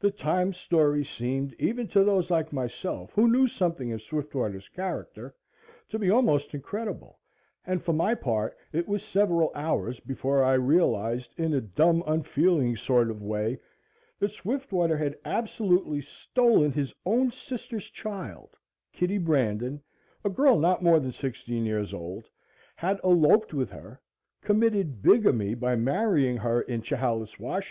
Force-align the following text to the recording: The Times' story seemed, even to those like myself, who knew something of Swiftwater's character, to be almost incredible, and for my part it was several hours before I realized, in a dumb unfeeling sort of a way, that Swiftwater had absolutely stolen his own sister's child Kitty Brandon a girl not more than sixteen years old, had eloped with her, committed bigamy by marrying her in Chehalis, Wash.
The 0.00 0.10
Times' 0.10 0.58
story 0.58 1.02
seemed, 1.02 1.54
even 1.58 1.88
to 1.88 2.04
those 2.04 2.30
like 2.30 2.52
myself, 2.52 3.14
who 3.14 3.26
knew 3.26 3.46
something 3.46 3.90
of 3.90 4.02
Swiftwater's 4.02 4.68
character, 4.68 5.34
to 5.88 5.98
be 5.98 6.10
almost 6.10 6.52
incredible, 6.52 7.18
and 7.64 7.82
for 7.82 7.94
my 7.94 8.14
part 8.14 8.54
it 8.74 8.86
was 8.86 9.02
several 9.02 9.50
hours 9.54 9.98
before 9.98 10.44
I 10.44 10.56
realized, 10.56 11.32
in 11.38 11.54
a 11.54 11.62
dumb 11.62 12.04
unfeeling 12.06 12.76
sort 12.76 13.10
of 13.10 13.22
a 13.22 13.24
way, 13.24 13.58
that 14.18 14.32
Swiftwater 14.32 14.98
had 14.98 15.16
absolutely 15.24 16.02
stolen 16.02 16.70
his 16.72 16.92
own 17.06 17.30
sister's 17.32 17.88
child 17.88 18.58
Kitty 18.92 19.16
Brandon 19.16 19.80
a 20.22 20.28
girl 20.28 20.58
not 20.58 20.82
more 20.84 21.00
than 21.00 21.12
sixteen 21.12 21.64
years 21.64 21.94
old, 21.94 22.28
had 22.74 23.00
eloped 23.02 23.54
with 23.54 23.70
her, 23.70 24.02
committed 24.42 25.00
bigamy 25.02 25.54
by 25.54 25.76
marrying 25.76 26.36
her 26.36 26.60
in 26.60 26.82
Chehalis, 26.82 27.38
Wash. 27.40 27.64